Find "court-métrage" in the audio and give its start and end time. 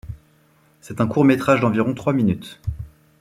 1.05-1.61